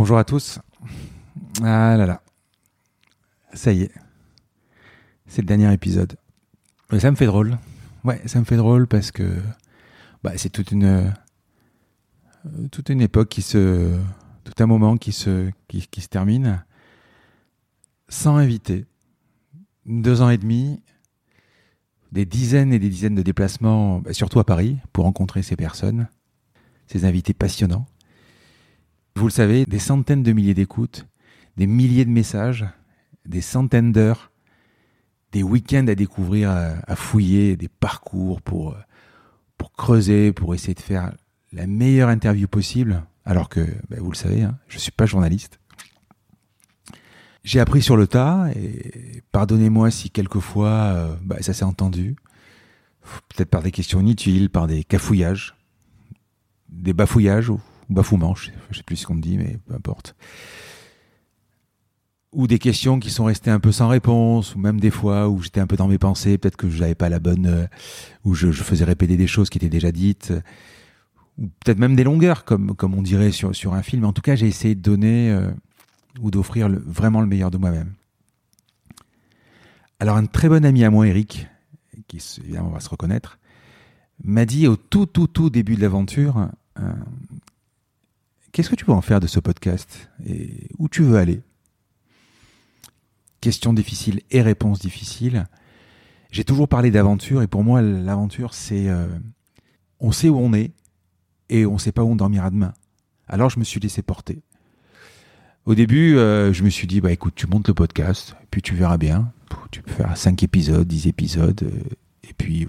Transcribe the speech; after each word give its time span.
Bonjour 0.00 0.16
à 0.16 0.24
tous. 0.24 0.58
Ah 1.62 1.94
là 1.94 2.06
là. 2.06 2.22
Ça 3.52 3.70
y 3.70 3.82
est. 3.82 3.92
C'est 5.26 5.42
le 5.42 5.46
dernier 5.46 5.70
épisode. 5.74 6.16
Mais 6.90 7.00
ça 7.00 7.10
me 7.10 7.16
fait 7.16 7.26
drôle. 7.26 7.58
Ouais, 8.04 8.18
ça 8.24 8.38
me 8.38 8.46
fait 8.46 8.56
drôle 8.56 8.86
parce 8.86 9.10
que 9.10 9.42
bah, 10.24 10.32
c'est 10.36 10.48
toute 10.48 10.70
une 10.70 10.84
euh, 10.84 11.10
toute 12.72 12.88
une 12.88 13.02
époque 13.02 13.28
qui 13.28 13.42
se 13.42 13.94
tout 14.44 14.54
un 14.60 14.66
moment 14.66 14.96
qui 14.96 15.12
se 15.12 15.50
qui, 15.68 16.00
se 16.00 16.08
termine 16.08 16.64
sans 18.08 18.36
invité. 18.36 18.86
Deux 19.84 20.22
ans 20.22 20.30
et 20.30 20.38
demi, 20.38 20.80
des 22.10 22.24
dizaines 22.24 22.72
et 22.72 22.78
des 22.78 22.88
dizaines 22.88 23.16
de 23.16 23.22
déplacements, 23.22 23.98
bah, 23.98 24.14
surtout 24.14 24.40
à 24.40 24.44
Paris, 24.44 24.78
pour 24.94 25.04
rencontrer 25.04 25.42
ces 25.42 25.56
personnes, 25.56 26.08
ces 26.86 27.04
invités 27.04 27.34
passionnants. 27.34 27.84
Vous 29.16 29.26
le 29.26 29.30
savez, 29.30 29.64
des 29.64 29.78
centaines 29.78 30.22
de 30.22 30.32
milliers 30.32 30.54
d'écoutes, 30.54 31.06
des 31.56 31.66
milliers 31.66 32.04
de 32.04 32.10
messages, 32.10 32.66
des 33.26 33.40
centaines 33.40 33.92
d'heures, 33.92 34.30
des 35.32 35.42
week-ends 35.42 35.86
à 35.88 35.94
découvrir, 35.94 36.50
à, 36.50 36.96
fouiller, 36.96 37.56
des 37.56 37.68
parcours 37.68 38.40
pour, 38.40 38.76
pour 39.56 39.72
creuser, 39.72 40.32
pour 40.32 40.54
essayer 40.54 40.74
de 40.74 40.80
faire 40.80 41.12
la 41.52 41.66
meilleure 41.66 42.08
interview 42.08 42.48
possible, 42.48 43.04
alors 43.24 43.48
que, 43.48 43.60
bah, 43.88 43.96
vous 44.00 44.10
le 44.10 44.16
savez, 44.16 44.42
hein, 44.42 44.58
je 44.68 44.76
ne 44.76 44.80
suis 44.80 44.92
pas 44.92 45.06
journaliste. 45.06 45.60
J'ai 47.42 47.60
appris 47.60 47.82
sur 47.82 47.96
le 47.96 48.06
tas, 48.06 48.48
et 48.54 49.22
pardonnez-moi 49.32 49.90
si 49.90 50.10
quelquefois 50.10 50.68
euh, 50.68 51.16
bah, 51.22 51.36
ça 51.40 51.52
s'est 51.52 51.64
entendu, 51.64 52.16
peut-être 53.28 53.50
par 53.50 53.62
des 53.62 53.70
questions 53.70 54.00
inutiles, 54.00 54.50
par 54.50 54.66
des 54.66 54.84
cafouillages, 54.84 55.54
des 56.68 56.92
bafouillages, 56.92 57.50
bafouement, 57.90 58.34
je 58.34 58.46
sais, 58.46 58.52
sais 58.72 58.82
plus 58.82 58.96
ce 58.96 59.06
qu'on 59.06 59.14
me 59.14 59.22
dit, 59.22 59.36
mais 59.36 59.58
peu 59.66 59.74
importe. 59.74 60.14
Ou 62.32 62.46
des 62.46 62.58
questions 62.58 63.00
qui 63.00 63.10
sont 63.10 63.24
restées 63.24 63.50
un 63.50 63.58
peu 63.58 63.72
sans 63.72 63.88
réponse, 63.88 64.54
ou 64.54 64.58
même 64.60 64.78
des 64.78 64.90
fois 64.90 65.28
où 65.28 65.42
j'étais 65.42 65.60
un 65.60 65.66
peu 65.66 65.76
dans 65.76 65.88
mes 65.88 65.98
pensées, 65.98 66.38
peut-être 66.38 66.56
que 66.56 66.70
je 66.70 66.78
n'avais 66.78 66.94
pas 66.94 67.08
la 67.08 67.18
bonne, 67.18 67.46
euh, 67.46 67.66
ou 68.24 68.34
je, 68.34 68.52
faisais 68.52 68.84
répéter 68.84 69.16
des 69.16 69.26
choses 69.26 69.50
qui 69.50 69.58
étaient 69.58 69.68
déjà 69.68 69.90
dites, 69.90 70.32
ou 71.38 71.48
peut-être 71.64 71.78
même 71.78 71.96
des 71.96 72.04
longueurs, 72.04 72.44
comme, 72.44 72.76
comme 72.76 72.94
on 72.94 73.02
dirait 73.02 73.32
sur, 73.32 73.54
sur 73.54 73.74
un 73.74 73.82
film. 73.82 74.04
En 74.04 74.12
tout 74.12 74.22
cas, 74.22 74.36
j'ai 74.36 74.46
essayé 74.46 74.76
de 74.76 74.80
donner 74.80 75.30
euh, 75.32 75.50
ou 76.20 76.30
d'offrir 76.30 76.68
vraiment 76.68 77.20
le 77.20 77.26
meilleur 77.26 77.50
de 77.50 77.58
moi-même. 77.58 77.92
Alors, 79.98 80.16
un 80.16 80.26
très 80.26 80.48
bon 80.48 80.64
ami 80.64 80.84
à 80.84 80.90
moi, 80.90 81.06
Eric, 81.08 81.48
qui 82.06 82.22
évidemment 82.42 82.70
va 82.70 82.80
se 82.80 82.88
reconnaître, 82.88 83.38
m'a 84.24 84.44
dit 84.44 84.66
au 84.66 84.76
tout, 84.76 85.06
tout, 85.06 85.26
tout 85.26 85.50
début 85.50 85.76
de 85.76 85.80
l'aventure, 85.80 86.48
euh, 86.78 86.92
qu'est-ce 88.52 88.70
que 88.70 88.74
tu 88.74 88.84
veux 88.84 88.92
en 88.92 89.00
faire 89.00 89.20
de 89.20 89.26
ce 89.26 89.40
podcast 89.40 90.10
et 90.26 90.68
où 90.78 90.88
tu 90.88 91.02
veux 91.02 91.16
aller? 91.16 91.42
Questions 93.40 93.72
difficiles 93.72 94.20
et 94.30 94.42
réponses 94.42 94.80
difficiles. 94.80 95.46
J'ai 96.30 96.44
toujours 96.44 96.68
parlé 96.68 96.90
d'aventure 96.90 97.42
et 97.42 97.46
pour 97.46 97.64
moi 97.64 97.82
l'aventure 97.82 98.54
c'est 98.54 98.88
euh, 98.88 99.06
on 99.98 100.12
sait 100.12 100.28
où 100.28 100.38
on 100.38 100.52
est 100.52 100.72
et 101.48 101.66
on 101.66 101.78
sait 101.78 101.92
pas 101.92 102.04
où 102.04 102.10
on 102.10 102.16
dormira 102.16 102.50
demain. 102.50 102.72
Alors 103.28 103.50
je 103.50 103.58
me 103.58 103.64
suis 103.64 103.80
laissé 103.80 104.02
porter. 104.02 104.42
Au 105.66 105.74
début, 105.74 106.16
euh, 106.16 106.52
je 106.52 106.64
me 106.64 106.70
suis 106.70 106.86
dit 106.86 107.00
bah 107.00 107.12
écoute, 107.12 107.34
tu 107.36 107.46
montes 107.46 107.68
le 107.68 107.74
podcast, 107.74 108.34
puis 108.50 108.62
tu 108.62 108.74
verras 108.74 108.96
bien. 108.96 109.32
Tu 109.70 109.82
peux 109.82 109.92
faire 109.92 110.16
5 110.16 110.42
épisodes, 110.42 110.86
10 110.86 111.08
épisodes 111.08 111.62
euh, 111.62 111.94
et 112.28 112.32
puis 112.34 112.68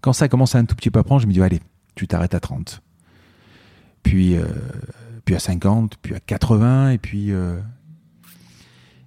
quand 0.00 0.12
ça 0.12 0.28
commence 0.28 0.54
à 0.54 0.58
un 0.58 0.64
tout 0.64 0.74
petit 0.74 0.90
peu 0.90 1.02
prendre, 1.02 1.20
je 1.20 1.26
me 1.26 1.32
dis 1.32 1.42
allez, 1.42 1.60
tu 1.94 2.06
t'arrêtes 2.06 2.34
à 2.34 2.40
30. 2.40 2.82
Puis 4.02 4.36
puis 5.32 5.36
à 5.36 5.38
50, 5.38 5.96
puis 5.96 6.14
à 6.14 6.20
80, 6.20 6.90
et 6.90 6.98
puis 6.98 7.32
euh, 7.32 7.58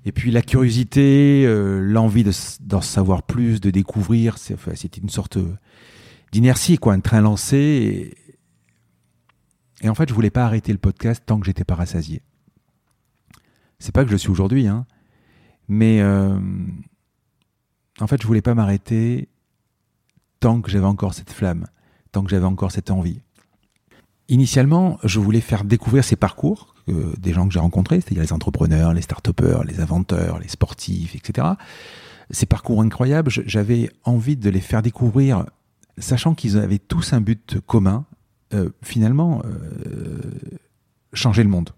et 0.05 0.11
puis 0.11 0.31
la 0.31 0.41
curiosité, 0.41 1.45
euh, 1.45 1.80
l'envie 1.80 2.25
d'en 2.61 2.81
savoir 2.81 3.23
plus, 3.23 3.61
de 3.61 3.69
découvrir, 3.69 4.39
c'était 4.39 5.02
une 5.02 5.09
sorte 5.09 5.37
d'inertie, 6.31 6.77
quoi, 6.77 6.93
un 6.93 6.99
train 6.99 7.21
lancé. 7.21 8.15
Et, 9.81 9.89
en 9.89 9.93
fait, 9.93 10.09
je 10.09 10.14
voulais 10.15 10.31
pas 10.31 10.45
arrêter 10.45 10.71
le 10.71 10.77
podcast 10.80 11.23
tant 11.25 11.39
que 11.39 11.45
j'étais 11.45 11.64
pas 11.64 11.75
rassasié. 11.75 12.23
C'est 13.77 13.93
pas 13.93 14.03
que 14.03 14.11
je 14.11 14.17
suis 14.17 14.30
aujourd'hui, 14.30 14.67
hein, 14.67 14.87
mais 15.67 16.02
euh, 16.02 16.39
en 17.99 18.08
fait, 18.08 18.19
je 18.21 18.25
voulais 18.25 18.41
pas 18.41 18.55
m'arrêter 18.55 19.30
tant 20.39 20.61
que 20.61 20.71
j'avais 20.71 20.85
encore 20.85 21.14
cette 21.14 21.31
flamme, 21.31 21.67
tant 22.11 22.23
que 22.23 22.30
j'avais 22.30 22.45
encore 22.45 22.71
cette 22.71 22.89
envie. 22.89 23.21
Initialement, 24.27 24.97
je 25.03 25.19
voulais 25.19 25.41
faire 25.41 25.63
découvrir 25.63 26.03
ces 26.03 26.15
parcours 26.15 26.73
euh, 26.89 27.13
des 27.17 27.31
gens 27.31 27.47
que 27.47 27.53
j'ai 27.53 27.59
rencontrés, 27.59 28.02
c'est-à-dire 28.02 28.23
les 28.23 28.33
entrepreneurs, 28.33 28.93
les 28.93 29.02
start 29.02 29.30
les 29.65 29.80
inventeurs, 29.80 30.39
les 30.39 30.47
sportifs, 30.47 31.15
etc. 31.15 31.47
Ces 32.31 32.47
parcours 32.47 32.81
incroyables, 32.81 33.30
j'avais 33.30 33.91
envie 34.03 34.35
de 34.35 34.49
les 34.49 34.61
faire 34.61 34.81
découvrir, 34.81 35.45
sachant 35.99 36.33
qu'ils 36.33 36.58
avaient 36.58 36.80
tous 36.80 37.14
un 37.14 37.21
but 37.21 37.59
commun, 37.67 38.05
euh, 38.53 38.69
finalement, 38.81 39.43
euh, 39.45 40.21
changer 41.14 41.43
le 41.43 41.49
monde. 41.49 41.69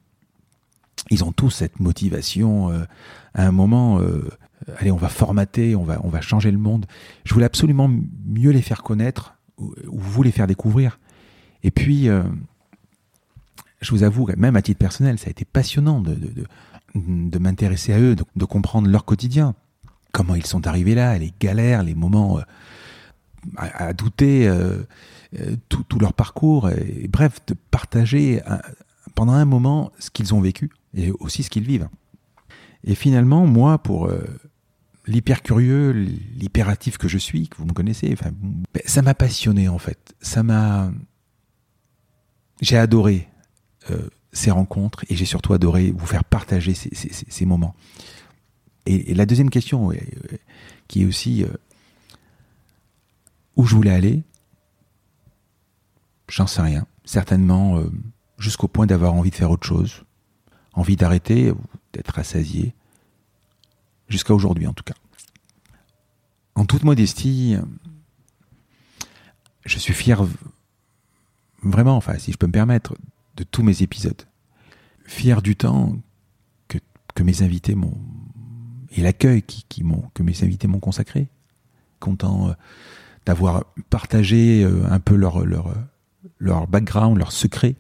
Ils 1.09 1.25
ont 1.25 1.33
tous 1.33 1.51
cette 1.51 1.79
motivation 1.81 2.69
à 3.33 3.45
un 3.45 3.51
moment, 3.51 4.01
allez, 4.77 4.91
on 4.91 4.97
va 4.97 5.07
formater, 5.07 5.75
on 5.75 5.83
va, 5.83 6.01
on 6.03 6.09
va 6.09 6.19
changer 6.19 6.51
le 6.51 6.57
monde. 6.57 6.85
Je 7.23 7.33
voulais 7.33 7.45
absolument 7.45 7.89
mieux 8.25 8.51
les 8.51 8.61
faire 8.61 8.83
connaître, 8.83 9.35
ou 9.57 9.73
vous 9.87 10.23
les 10.23 10.31
faire 10.31 10.47
découvrir. 10.47 10.99
Et 11.63 11.71
puis, 11.71 12.09
euh, 12.09 12.23
je 13.81 13.91
vous 13.91 14.03
avoue, 14.03 14.27
même 14.37 14.55
à 14.55 14.61
titre 14.61 14.79
personnel, 14.79 15.17
ça 15.19 15.27
a 15.27 15.29
été 15.29 15.45
passionnant 15.45 16.01
de, 16.01 16.17
de, 16.95 17.39
m'intéresser 17.39 17.93
à 17.93 17.99
eux, 17.99 18.15
de, 18.15 18.45
comprendre 18.45 18.89
leur 18.89 19.05
quotidien, 19.05 19.55
comment 20.11 20.35
ils 20.35 20.45
sont 20.45 20.67
arrivés 20.67 20.95
là, 20.95 21.17
les 21.17 21.33
galères, 21.39 21.83
les 21.83 21.95
moments 21.95 22.39
euh, 22.39 22.41
à, 23.57 23.93
douter, 23.93 24.47
euh, 24.47 24.83
tout, 25.69 25.99
leur 25.99 26.13
parcours, 26.13 26.69
et, 26.69 27.07
bref, 27.07 27.39
de 27.47 27.55
partager 27.71 28.41
pendant 29.15 29.33
un 29.33 29.45
moment 29.45 29.91
ce 29.99 30.09
qu'ils 30.09 30.33
ont 30.33 30.41
vécu 30.41 30.71
et 30.95 31.11
aussi 31.19 31.43
ce 31.43 31.49
qu'ils 31.49 31.65
vivent. 31.65 31.89
Et 32.83 32.95
finalement, 32.95 33.45
moi, 33.45 33.77
pour 33.77 34.09
l'hyper 35.07 35.41
curieux, 35.41 35.91
l'hyperactif 35.91 36.97
que 36.97 37.07
je 37.07 37.17
suis, 37.17 37.47
que 37.47 37.57
vous 37.57 37.65
me 37.65 37.73
connaissez, 37.73 38.15
ça 38.85 39.01
m'a 39.01 39.13
passionné 39.13 39.69
en 39.69 39.79
fait. 39.79 40.15
Ça 40.21 40.43
m'a 40.43 40.91
j'ai 42.61 42.77
adoré 42.77 43.27
euh, 43.89 44.09
ces 44.31 44.51
rencontres 44.51 45.05
et 45.09 45.15
j'ai 45.15 45.25
surtout 45.25 45.53
adoré 45.53 45.91
vous 45.91 46.05
faire 46.05 46.23
partager 46.23 46.73
ces, 46.73 47.45
moments. 47.45 47.75
Et, 48.85 49.13
la 49.13 49.25
deuxième 49.25 49.49
question, 49.49 49.91
qui 50.87 51.03
est 51.03 51.05
aussi 51.05 51.43
euh, 51.43 51.47
où 53.55 53.65
je 53.65 53.75
voulais 53.75 53.91
aller, 53.91 54.23
j'en 56.29 56.47
sais 56.47 56.61
rien. 56.61 56.85
Certainement 57.05 57.77
euh, 57.77 57.89
jusqu'au 58.37 58.67
point 58.67 58.85
d'avoir 58.85 59.13
envie 59.13 59.31
de 59.31 59.35
faire 59.35 59.51
autre 59.51 59.65
chose, 59.65 60.03
envie 60.73 60.95
d'arrêter, 60.95 61.51
d'être 61.93 62.13
rassasié, 62.13 62.73
jusqu'à 64.09 64.33
aujourd'hui 64.33 64.67
en 64.67 64.73
tout 64.73 64.83
cas. 64.83 64.95
En 66.55 66.65
toute 66.65 66.83
modestie, 66.83 67.55
je 69.65 69.77
suis 69.77 69.93
fier 69.93 70.25
vraiment, 71.63 71.95
enfin, 71.97 72.17
si 72.17 72.31
je 72.31 72.37
peux 72.37 72.47
me 72.47 72.51
permettre, 72.51 72.95
de 73.35 73.43
tous 73.43 73.63
mes 73.63 73.83
épisodes. 73.83 74.21
Fier 75.05 75.41
du 75.41 75.55
temps 75.55 75.95
que, 76.67 76.77
que 77.15 77.23
mes 77.23 77.43
invités 77.43 77.75
m'ont. 77.75 77.97
et 78.91 79.01
l'accueil 79.01 79.41
qui, 79.43 79.63
qui 79.69 79.83
que 80.13 80.23
mes 80.23 80.43
invités 80.43 80.67
m'ont 80.67 80.79
consacré. 80.79 81.29
Content 81.99 82.49
euh, 82.49 82.53
d'avoir 83.25 83.65
partagé 83.89 84.63
euh, 84.63 84.85
un 84.89 84.99
peu 84.99 85.15
leur, 85.15 85.45
leur, 85.45 85.73
leur 86.39 86.67
background, 86.67 87.17
leur 87.17 87.31
secret. 87.31 87.75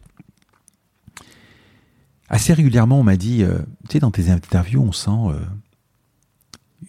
Assez 2.29 2.53
régulièrement, 2.53 2.99
on 2.99 3.03
m'a 3.03 3.17
dit, 3.17 3.43
euh, 3.43 3.59
tu 3.87 3.93
sais, 3.93 3.99
dans 3.99 4.11
tes 4.11 4.29
interviews, 4.29 4.81
on 4.81 4.91
sent 4.91 5.33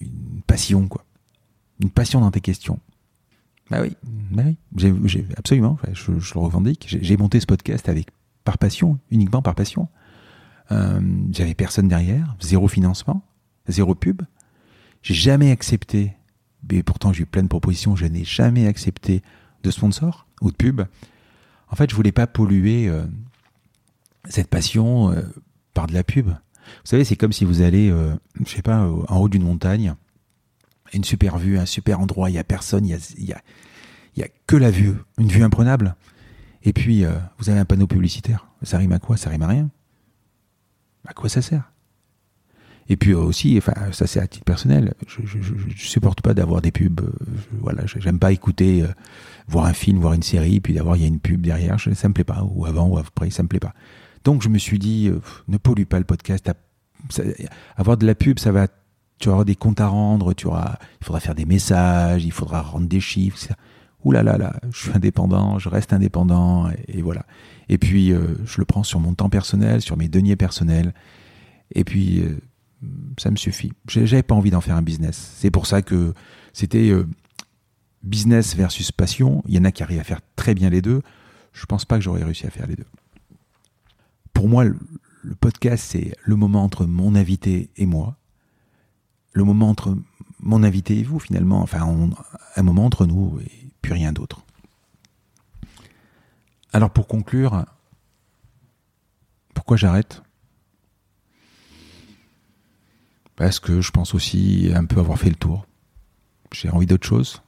une 0.01 0.43
passion, 0.47 0.89
quoi. 0.89 1.05
Une 1.81 1.91
passion 1.91 2.21
dans 2.21 2.31
tes 2.33 2.41
questions. 2.41 2.81
Bah 3.71 3.79
oui, 3.83 3.97
bah 4.03 4.43
oui. 4.47 4.57
J'ai, 4.77 5.27
absolument, 5.37 5.79
je, 5.93 6.11
le 6.11 6.41
revendique. 6.41 6.87
J'ai, 6.89 7.17
monté 7.17 7.39
ce 7.41 7.47
podcast 7.47 7.89
avec 7.89 8.09
par 8.45 8.59
passion, 8.59 8.99
uniquement 9.11 9.43
par 9.43 9.55
passion. 9.55 9.89
Euh, 10.73 11.01
j'avais 11.33 11.55
personne 11.55 11.89
derrière, 11.89 12.35
zéro 12.41 12.69
financement, 12.69 13.23
zéro 13.69 13.95
pub. 13.95 14.23
J'ai 15.03 15.15
jamais 15.15 15.51
accepté, 15.51 16.15
mais 16.71 16.83
pourtant 16.83 17.13
j'ai 17.13 17.23
eu 17.23 17.27
plein 17.27 17.43
de 17.43 17.49
propositions, 17.49 17.95
je 17.95 18.07
n'ai 18.07 18.25
jamais 18.25 18.67
accepté 18.67 19.23
de 19.63 19.71
sponsor 19.71 20.27
ou 20.41 20.51
de 20.51 20.57
pub. 20.57 20.83
En 21.71 21.77
fait, 21.77 21.91
je 21.91 21.95
voulais 21.95 22.13
pas 22.13 22.27
polluer 22.27 22.89
euh, 22.89 23.05
cette 24.29 24.49
passion 24.49 25.13
euh, 25.13 25.23
par 25.75 25.87
de 25.87 25.93
la 25.93 26.05
pub. 26.05 26.29
Vous 26.29 26.85
savez, 26.85 27.05
c'est 27.05 27.17
comme 27.17 27.33
si 27.33 27.45
vous 27.45 27.63
allez, 27.63 27.91
je 28.45 28.51
sais 28.51 28.61
pas, 28.61 28.87
en 29.09 29.17
haut 29.17 29.31
d'une 29.31 29.45
montagne 29.45 29.95
une 30.93 31.05
super 31.05 31.39
vue, 31.39 31.59
un 31.59 31.67
super 31.67 32.01
endroit, 32.01 32.31
il 32.31 32.35
y 32.35 32.39
a 32.39 32.45
personne, 32.45 32.87
il 32.87 32.91
y 32.91 32.95
a, 32.95 32.99
y 33.19 33.33
a, 33.33 33.41
y 34.17 34.23
a 34.23 34.29
que 34.47 34.57
la 34.57 34.71
vue, 34.71 34.95
une 35.19 35.29
vue 35.29 35.43
imprenable. 35.43 35.97
Et 36.65 36.73
puis, 36.73 37.05
euh, 37.05 37.13
vous 37.39 37.51
avez 37.51 37.59
un 37.59 37.65
panneau 37.65 37.87
publicitaire. 37.87 38.49
Ça 38.63 38.79
rime 38.79 38.93
à 38.93 38.99
quoi? 38.99 39.17
Ça 39.17 39.31
rime 39.31 39.43
à 39.43 39.47
rien. 39.47 39.71
À 41.07 41.15
quoi 41.15 41.29
ça 41.29 41.43
sert? 41.43 41.73
Et 42.91 42.97
puis 42.97 43.13
aussi, 43.13 43.57
enfin, 43.59 43.75
ça 43.93 44.07
c'est 44.07 44.19
à 44.19 44.27
titre 44.27 44.47
personnel, 44.47 44.95
je, 45.07 45.21
je, 45.27 45.53
supporte 45.77 46.23
pas 46.23 46.33
d'avoir 46.33 46.63
des 46.63 46.73
pubs. 46.73 47.03
voilà, 47.61 47.83
j'aime 47.85 48.19
pas 48.19 48.33
écouter, 48.33 48.83
voir 49.47 49.67
un 49.67 49.75
film, 49.75 49.99
voir 49.99 50.15
une 50.15 50.23
série, 50.23 50.61
puis 50.61 50.73
d'avoir 50.73 50.97
il 50.97 51.03
y 51.03 51.05
a 51.05 51.09
une 51.09 51.21
pub 51.21 51.43
derrière, 51.43 51.79
ça 51.79 52.09
me 52.09 52.15
plaît 52.15 52.25
pas. 52.25 52.43
Ou 52.51 52.65
avant 52.65 52.89
ou 52.89 52.97
après, 52.97 53.29
ça 53.29 53.43
me 53.43 53.49
plaît 53.49 53.61
pas. 53.61 53.75
Donc 54.25 54.43
je 54.43 54.49
me 54.49 54.57
suis 54.57 54.79
dit, 54.79 55.11
ne 55.49 55.59
pollue 55.59 55.85
pas 55.85 55.99
le 55.99 56.07
podcast. 56.07 56.51
avoir 57.77 57.99
de 57.99 58.07
la 58.07 58.15
pub, 58.15 58.39
ça 58.39 58.53
va 58.53 58.69
tu 59.19 59.29
auras 59.29 59.45
des 59.45 59.57
comptes 59.57 59.81
à 59.81 59.89
rendre, 59.89 60.33
tu 60.33 60.47
auras, 60.47 60.77
il 61.01 61.05
faudra 61.05 61.21
faire 61.21 61.35
des 61.35 61.45
messages, 61.45 62.25
il 62.25 62.33
faudra 62.33 62.63
rendre 62.63 62.87
des 62.87 63.01
chiffres. 63.01 63.37
Etc. 63.37 63.55
Ouh 64.05 64.13
là 64.13 64.23
là 64.23 64.39
là, 64.39 64.55
je 64.71 64.79
suis 64.79 64.93
indépendant, 64.93 65.59
je 65.59 65.69
reste 65.69 65.93
indépendant, 65.93 66.71
et, 66.87 67.03
voilà. 67.03 67.27
Et 67.69 67.79
puis, 67.79 68.13
euh, 68.13 68.37
je 68.45 68.59
le 68.59 68.65
prends 68.65 68.85
sur 68.85 69.01
mon 69.01 69.15
temps 69.15 69.29
personnel, 69.29 69.83
sur 69.83 69.97
mes 69.97 70.09
deniers 70.09 70.37
personnels, 70.37 70.95
et 71.75 71.83
puis, 71.85 72.21
euh, 72.21 72.39
ça 73.19 73.31
me 73.31 73.37
suffit. 73.37 73.73
J'avais 73.89 74.23
pas 74.23 74.37
envie 74.37 74.51
d'en 74.51 74.61
faire 74.61 74.77
un 74.77 74.83
business. 74.83 75.33
C'est 75.37 75.51
pour 75.51 75.67
ça 75.67 75.83
que 75.83 76.15
c'était 76.53 76.91
euh, 76.91 77.07
business 78.05 78.55
versus 78.55 78.93
passion. 78.93 79.43
Il 79.49 79.55
y 79.55 79.59
en 79.59 79.65
a 79.65 79.73
qui 79.73 79.83
arrivent 79.83 80.01
à 80.01 80.05
faire 80.05 80.21
très 80.37 80.55
bien 80.55 80.71
les 80.71 80.81
deux. 80.81 81.03
Je 81.53 81.67
pense 81.67 81.85
pas 81.85 81.97
que 81.97 82.05
j'aurais 82.05 82.23
réussi 82.23 82.47
à 82.47 82.51
faire 82.51 82.69
les 82.69 82.77
deux. 82.77 82.87
Pour 84.33 84.49
moi, 84.49 84.65
le 84.65 85.35
podcast, 85.35 85.85
c'est 85.89 86.15
le 86.23 86.37
moment 86.37 86.63
entre 86.63 86.87
mon 86.87 87.17
invité 87.17 87.71
et 87.77 87.87
moi 87.87 88.17
le 89.39 89.45
moment 89.45 89.71
entre 89.71 89.97
mon 90.41 90.63
invité 90.63 90.99
et 90.99 91.03
vous, 91.05 91.19
finalement, 91.19 91.63
enfin, 91.63 91.81
un 92.57 92.63
moment 92.63 92.85
entre 92.85 93.07
nous 93.07 93.41
et 93.41 93.71
puis 93.81 93.93
rien 93.93 94.13
d'autre. 94.13 94.45
Alors 96.73 96.91
pour 96.91 97.07
conclure, 97.07 97.65
pourquoi 99.55 99.77
j'arrête? 99.77 100.23
Parce 103.37 103.61
que 103.61 103.81
je 103.81 103.91
pense 103.93 104.15
aussi 104.15 104.71
un 104.75 104.85
peu 104.85 104.99
avoir 104.99 105.19
fait 105.19 105.31
le 105.31 105.37
tour. 105.37 105.67
J'ai 106.53 106.69
envie 106.71 106.87
d'autre 106.87 107.07
chose. 107.07 107.43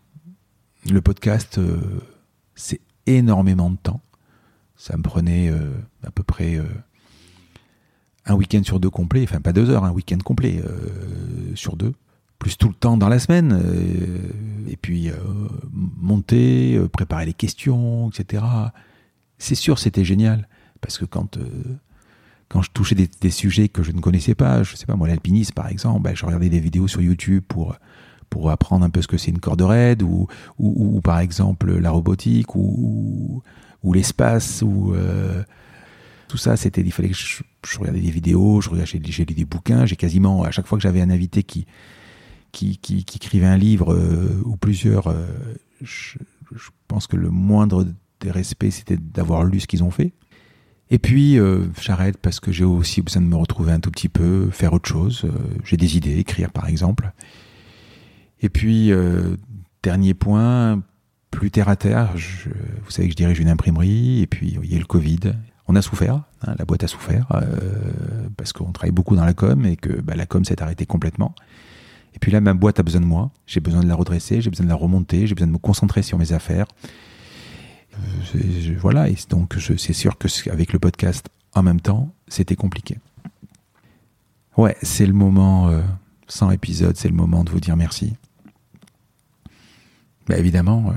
Le 0.88 1.00
podcast, 1.00 1.58
euh, 1.58 2.00
c'est 2.54 2.81
énormément 3.06 3.70
de 3.70 3.76
temps. 3.76 4.00
Ça 4.76 4.96
me 4.96 5.02
prenait 5.02 5.50
euh, 5.50 5.75
à 6.04 6.10
peu 6.10 6.22
près 6.22 6.54
euh, 6.56 6.64
un 8.31 8.35
week-end 8.35 8.62
sur 8.65 8.81
deux 8.81 8.91
complet, 8.91 9.25
enfin 9.25 9.41
pas 9.41 9.53
deux 9.53 9.71
heures, 9.71 9.85
un 9.85 9.91
week-end 9.91 10.19
complet 10.19 10.62
euh, 10.65 11.55
sur 11.55 11.77
deux, 11.77 11.93
plus 12.38 12.56
tout 12.56 12.69
le 12.69 12.75
temps 12.75 12.97
dans 12.97 13.09
la 13.09 13.19
semaine, 13.19 13.53
euh, 13.53 14.71
et 14.71 14.77
puis 14.77 15.11
euh, 15.11 15.15
monter, 15.73 16.81
préparer 16.93 17.27
les 17.27 17.35
questions, 17.35 18.11
etc. 18.11 18.44
C'est 19.38 19.55
sûr, 19.55 19.79
c'était 19.79 20.05
génial, 20.05 20.49
parce 20.81 20.97
que 20.99 21.05
quand 21.05 21.38
quand 22.49 22.62
je 22.62 22.71
touchais 22.73 22.97
des, 22.97 23.31
sujets 23.31 23.69
que 23.69 23.85
je 23.85 23.93
ne 23.93 24.00
connaissais 24.00 24.35
pas, 24.35 24.65
je 24.65 24.75
sais 24.75 24.87
pas 24.87 24.97
moi 24.97 25.06
l'alpinisme 25.06 25.55
par 25.55 25.69
exemple, 25.69 26.03
ben, 26.03 26.17
je 26.17 26.27
regardais 26.27 26.49
des 26.49 26.59
vidéos 26.59 26.88
sur 26.88 27.00
YouTube 27.00 27.44
pour 27.47 27.77
pour 28.29 28.50
apprendre 28.50 28.85
un 28.85 28.91
peu 28.91 29.03
ce 29.03 29.09
que 29.09 29.17
c'est 29.17 29.31
une 29.31 29.41
corde 29.41 29.62
raide 29.62 30.03
ou, 30.03 30.29
ou, 30.59 31.00
par 31.00 31.19
exemple 31.19 31.79
la 31.79 31.91
robotique 31.91 32.55
ou, 32.55 33.43
ou 33.82 33.93
l'espace 33.93 34.62
ou 34.62 34.94
tout 36.31 36.37
ça, 36.37 36.56
c'était, 36.56 36.81
il 36.81 36.93
fallait 36.93 37.09
que 37.09 37.17
je, 37.17 37.79
regardais 37.79 38.00
des 38.00 38.11
vidéos, 38.11 38.61
je 38.61 38.71
regardais, 38.71 39.00
j'ai 39.05 39.25
lu 39.25 39.35
des 39.35 39.44
bouquins, 39.44 39.85
j'ai 39.85 39.97
quasiment, 39.97 40.44
à 40.44 40.53
chaque 40.53 40.67
fois 40.67 40.79
que 40.79 40.82
j'avais 40.82 41.00
un 41.00 41.11
invité 41.11 41.43
qui, 41.43 41.67
qui, 42.53 42.79
qui, 42.79 43.05
écrivait 43.17 43.47
un 43.47 43.56
livre 43.56 43.93
euh, 43.93 44.41
ou 44.44 44.56
plusieurs, 44.56 45.09
euh, 45.09 45.27
je, 45.82 46.19
pense 46.87 47.09
que 47.09 47.17
le 47.17 47.31
moindre 47.31 47.85
des 48.21 48.31
respects, 48.31 48.71
c'était 48.71 48.97
d'avoir 48.97 49.43
lu 49.43 49.59
ce 49.59 49.67
qu'ils 49.67 49.82
ont 49.82 49.91
fait. 49.91 50.12
Et 50.88 51.00
puis, 51.00 51.37
euh, 51.37 51.67
j'arrête 51.81 52.17
parce 52.17 52.38
que 52.38 52.53
j'ai 52.53 52.65
aussi 52.65 53.03
besoin 53.03 53.23
de 53.23 53.27
me 53.27 53.37
retrouver 53.37 53.73
un 53.73 53.81
tout 53.81 53.91
petit 53.91 54.09
peu, 54.09 54.50
faire 54.50 54.73
autre 54.73 54.88
chose. 54.88 55.27
j'ai 55.65 55.77
des 55.77 55.97
idées, 55.97 56.17
écrire 56.19 56.50
par 56.53 56.69
exemple. 56.69 57.12
Et 58.41 58.49
puis, 58.49 58.93
dernier 59.82 60.15
point, 60.15 60.82
plus 61.31 61.50
terre 61.50 61.69
à 61.69 61.77
terre, 61.77 62.15
vous 62.85 62.91
savez 62.91 63.09
que 63.09 63.12
je 63.12 63.17
dirige 63.17 63.38
une 63.38 63.49
imprimerie, 63.49 64.23
et 64.23 64.27
puis 64.27 64.56
il 64.62 64.73
y 64.73 64.77
a 64.77 64.79
le 64.79 64.85
Covid, 64.85 65.32
on 65.70 65.76
a 65.76 65.82
souffert, 65.82 66.25
hein, 66.43 66.55
la 66.58 66.64
boîte 66.64 66.82
a 66.82 66.88
souffert, 66.88 67.26
euh, 67.31 68.28
parce 68.37 68.52
qu'on 68.52 68.72
travaille 68.72 68.90
beaucoup 68.90 69.14
dans 69.14 69.25
la 69.25 69.34
com 69.34 69.64
et 69.64 69.76
que 69.76 70.00
bah, 70.00 70.17
la 70.17 70.26
com 70.26 70.44
s'est 70.44 70.61
arrêtée 70.61 70.84
complètement. 70.84 71.32
Et 72.12 72.19
puis 72.19 72.32
là, 72.32 72.40
ma 72.40 72.55
boîte 72.55 72.81
a 72.81 72.82
besoin 72.82 73.00
de 73.00 73.06
moi, 73.06 73.31
j'ai 73.46 73.61
besoin 73.61 73.81
de 73.81 73.87
la 73.87 73.94
redresser, 73.94 74.40
j'ai 74.40 74.50
besoin 74.50 74.64
de 74.64 74.70
la 74.70 74.75
remonter, 74.75 75.28
j'ai 75.28 75.34
besoin 75.37 75.46
de 75.46 75.52
me 75.52 75.58
concentrer 75.58 76.02
sur 76.02 76.19
mes 76.19 76.32
affaires. 76.32 76.67
Euh, 77.94 78.76
voilà, 78.81 79.08
et 79.08 79.14
donc 79.28 79.56
c'est 79.78 79.93
sûr 79.93 80.19
que 80.19 80.26
avec 80.50 80.72
le 80.72 80.81
podcast 80.81 81.28
en 81.55 81.62
même 81.62 81.81
temps, 81.81 82.12
c'était 82.26 82.56
compliqué. 82.56 82.99
Ouais, 84.56 84.76
c'est 84.82 85.06
le 85.06 85.12
moment, 85.12 85.69
euh, 85.69 85.82
sans 86.26 86.50
épisode, 86.50 86.96
c'est 86.96 87.08
le 87.08 87.14
moment 87.14 87.44
de 87.44 87.50
vous 87.50 87.61
dire 87.61 87.76
merci. 87.76 88.17
Bah, 90.26 90.37
évidemment, 90.37 90.93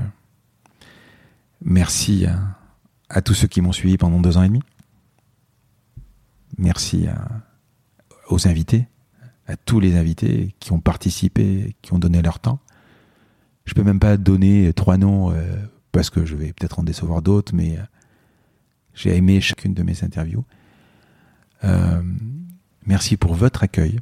merci 1.62 2.26
à 2.26 2.40
à 3.08 3.22
tous 3.22 3.34
ceux 3.34 3.48
qui 3.48 3.60
m'ont 3.60 3.72
suivi 3.72 3.96
pendant 3.96 4.20
deux 4.20 4.36
ans 4.36 4.42
et 4.42 4.48
demi. 4.48 4.62
Merci 6.58 7.06
aux 8.28 8.46
invités, 8.46 8.86
à 9.46 9.56
tous 9.56 9.80
les 9.80 9.96
invités 9.96 10.54
qui 10.60 10.72
ont 10.72 10.80
participé, 10.80 11.74
qui 11.82 11.92
ont 11.92 11.98
donné 11.98 12.22
leur 12.22 12.38
temps. 12.38 12.60
Je 13.64 13.74
peux 13.74 13.82
même 13.82 14.00
pas 14.00 14.16
donner 14.16 14.72
trois 14.72 14.98
noms 14.98 15.32
euh, 15.32 15.56
parce 15.92 16.10
que 16.10 16.24
je 16.24 16.36
vais 16.36 16.52
peut-être 16.52 16.80
en 16.80 16.82
décevoir 16.82 17.22
d'autres, 17.22 17.54
mais 17.54 17.78
euh, 17.78 17.82
j'ai 18.94 19.16
aimé 19.16 19.40
chacune 19.40 19.74
de 19.74 19.82
mes 19.82 20.04
interviews. 20.04 20.44
Euh, 21.64 22.02
merci 22.86 23.16
pour 23.16 23.34
votre 23.34 23.62
accueil 23.62 24.00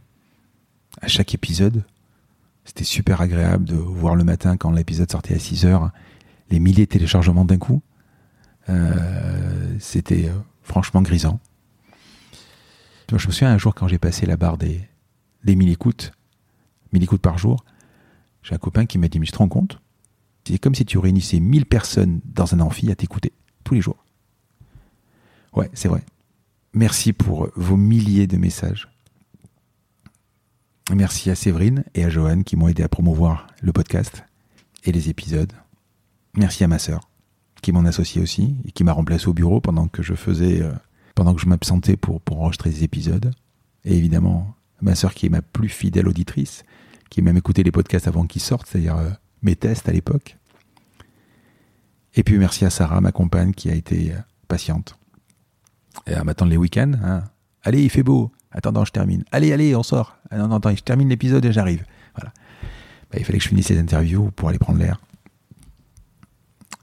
à 1.01 1.09
chaque 1.09 1.35
épisode. 1.35 1.85
C'était 2.65 2.85
super 2.85 3.21
agréable 3.21 3.65
de 3.65 3.75
voir 3.75 4.17
le 4.17 4.25
matin 4.25 4.57
quand 4.57 4.71
l'épisode 4.71 5.11
sortait 5.11 5.35
à 5.35 5.39
6 5.39 5.65
heures 5.65 5.91
les 6.51 6.59
milliers 6.59 6.85
de 6.85 6.91
téléchargements 6.91 7.45
d'un 7.45 7.59
coup. 7.59 7.83
Euh, 8.69 9.77
c'était 9.81 10.29
euh, 10.29 10.39
franchement 10.63 11.03
grisant. 11.03 11.41
je 13.11 13.15
me 13.15 13.33
souviens 13.33 13.53
un 13.53 13.59
jour 13.59 13.75
quand 13.75 13.89
j'ai 13.89 13.99
passé 13.99 14.27
la 14.27 14.37
barre 14.37 14.59
des, 14.59 14.81
des 15.45 15.57
1000 15.57 15.71
écoutes, 15.71 16.13
1000 16.93 17.03
écoutes 17.03 17.23
par 17.23 17.39
jour, 17.39 17.65
j'ai 18.43 18.55
un 18.55 18.59
copain 18.59 18.87
qui 18.87 18.99
m'a 18.99 19.09
dit 19.09 19.19
Mais 19.19 19.27
je 19.27 19.33
te 19.33 19.39
rends 19.39 19.49
compte? 19.49 19.81
C'est 20.47 20.59
comme 20.59 20.75
si 20.75 20.85
tu 20.85 20.99
réunissais 20.99 21.41
1000 21.41 21.67
personnes 21.67 22.21
dans 22.25 22.55
un 22.55 22.61
amphi 22.61 22.91
à 22.91 22.97
t'écouter 22.97 23.33
tous 23.65 23.75
les 23.75 23.81
jours. 23.81 24.05
Ouais, 25.55 25.71
c'est 25.75 25.89
vrai. 25.89 26.03
Merci 26.73 27.13
pour 27.13 27.49
vos 27.55 27.77
milliers 27.77 28.27
de 28.27 28.37
messages. 28.37 28.89
Merci 30.91 31.31
à 31.31 31.35
Séverine 31.35 31.85
et 31.95 32.05
à 32.05 32.09
Johan 32.09 32.43
qui 32.43 32.57
m'ont 32.57 32.69
aidé 32.69 32.83
à 32.83 32.89
promouvoir 32.89 33.47
le 33.61 33.73
podcast 33.73 34.25
et 34.85 34.93
les 34.93 35.11
épisodes. 35.11 35.53
Merci 36.35 36.65
à 36.65 36.69
ma 36.69 36.79
sœur 36.79 37.12
qui 37.63 37.73
m'en 37.73 37.85
associé 37.85 38.21
aussi 38.21 38.57
et 38.67 38.73
qui 38.73 38.85
m'a 38.85 38.93
remplacé 38.93 39.29
au 39.29 39.33
bureau 39.33 39.61
pendant 39.61 39.89
que 39.89 40.03
je 40.03 40.15
faisais, 40.15 40.61
euh, 40.61 40.73
pendant 41.15 41.35
que 41.35 41.41
je 41.41 41.47
m'absentais 41.47 41.97
pour, 41.97 42.21
pour 42.21 42.41
enregistrer 42.41 42.71
des 42.71 42.85
épisodes. 42.85 43.33
Et 43.85 43.97
évidemment, 43.97 44.55
ma 44.81 44.95
sœur 44.95 45.15
qui 45.15 45.27
est 45.27 45.31
ma 45.31 45.43
plus 45.43 45.69
fidèle 45.69 46.09
auditrice, 46.09 46.65
qui 47.09 47.21
a 47.21 47.23
même 47.23 47.37
écouté 47.37 47.63
les 47.63 47.73
podcasts 47.73 48.09
avant 48.09 48.27
qu'ils 48.27 48.43
sortent, 48.43 48.67
c'est-à-dire 48.67 48.97
euh, 48.97 49.11
mes 49.43 49.57
tests 49.57 49.89
à 49.89 49.93
l'époque. 49.93 50.37
Et 52.15 52.23
puis 52.23 52.37
merci 52.37 52.65
à 52.65 52.71
Sarah, 52.71 53.01
ma 53.01 53.13
compagne, 53.13 53.53
qui 53.53 53.71
a 53.71 53.75
été 53.75 54.13
euh, 54.13 54.19
patiente. 54.49 54.99
Et 56.07 56.15
à 56.15 56.25
m'attendre 56.25 56.51
les 56.51 56.57
week-ends. 56.57 56.93
Hein. 57.03 57.25
Allez, 57.63 57.83
il 57.83 57.91
fait 57.91 58.03
beau. 58.03 58.33
Attends, 58.51 58.85
je 58.85 58.93
termine. 58.93 59.25
Allez, 59.31 59.53
allez, 59.53 59.75
on 59.77 59.83
sort. 59.83 60.17
Ah, 60.31 60.39
non, 60.39 60.49
non, 60.49 60.57
attends, 60.57 60.75
je 60.75 60.83
termine 60.83 61.09
l'épisode 61.09 61.45
et 61.45 61.53
j'arrive. 61.53 61.85
Voilà. 62.17 62.33
Bah, 63.11 63.19
il 63.19 63.25
fallait 63.25 63.39
que 63.39 63.45
je 63.45 63.49
finisse 63.49 63.67
ces 63.67 63.79
interviews 63.79 64.31
pour 64.33 64.49
aller 64.49 64.59
prendre 64.59 64.79
l'air. 64.79 65.01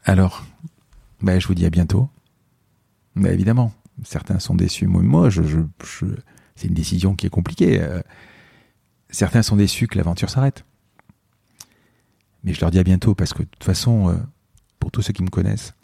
Alors, 0.10 0.44
ben, 1.22 1.40
je 1.40 1.48
vous 1.48 1.54
dis 1.54 1.68
à 1.68 1.70
bientôt. 1.70 2.10
Ben, 3.16 3.32
évidemment, 3.32 3.72
certains 4.04 4.40
sont 4.40 4.56
déçus. 4.56 4.88
Moi, 4.88 5.30
c'est 6.56 6.68
une 6.68 6.74
décision 6.74 7.14
qui 7.14 7.28
est 7.28 7.30
compliquée. 7.30 7.80
Euh, 7.80 8.02
certains 9.12 9.44
sont 9.44 9.56
déçus 9.56 9.86
que 9.86 10.00
l'aventure 10.00 10.32
s'arrête. 10.32 10.66
Mais 12.44 12.56
je 12.56 12.60
leur 12.60 12.72
dis 12.72 12.80
à 12.80 12.84
bientôt 12.84 13.14
parce 13.14 13.34
que 13.34 13.44
de 13.44 13.50
toute 13.50 13.64
façon, 13.64 14.10
euh, 14.10 14.16
pour 14.80 14.90
tous 14.90 15.04
ceux 15.04 15.14
qui 15.14 15.22
me 15.22 15.30
connaissent, 15.30 15.76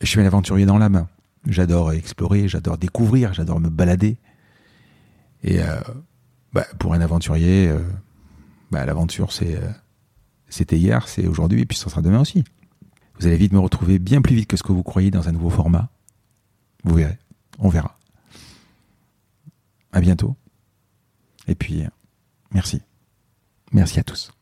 je 0.00 0.06
suis 0.06 0.20
un 0.20 0.24
aventurier 0.24 0.66
dans 0.66 0.78
l'âme. 0.78 1.08
J'adore 1.48 1.94
explorer, 1.94 2.46
j'adore 2.46 2.78
découvrir, 2.78 3.34
j'adore 3.34 3.58
me 3.58 3.70
balader. 3.70 4.18
Et 5.42 5.60
euh, 5.60 5.80
bah, 6.52 6.66
pour 6.78 6.94
un 6.94 7.00
aventurier, 7.00 7.74
bah, 8.70 8.86
l'aventure, 8.86 9.32
c'est, 9.32 9.60
c'était 10.48 10.78
hier, 10.78 11.08
c'est 11.08 11.26
aujourd'hui, 11.26 11.62
et 11.62 11.66
puis 11.66 11.76
ce 11.76 11.88
sera 11.88 12.02
demain 12.02 12.20
aussi. 12.20 12.44
Vous 13.18 13.26
allez 13.26 13.36
vite 13.36 13.52
me 13.52 13.58
retrouver 13.58 13.98
bien 13.98 14.20
plus 14.20 14.34
vite 14.34 14.48
que 14.48 14.56
ce 14.56 14.62
que 14.62 14.72
vous 14.72 14.82
croyez 14.82 15.10
dans 15.10 15.28
un 15.28 15.32
nouveau 15.32 15.50
format. 15.50 15.88
Vous 16.84 16.94
verrez. 16.94 17.18
On 17.58 17.68
verra. 17.68 17.98
À 19.92 20.00
bientôt. 20.00 20.36
Et 21.48 21.54
puis, 21.54 21.84
merci. 22.52 22.82
Merci 23.72 23.98
à 24.00 24.04
tous. 24.04 24.35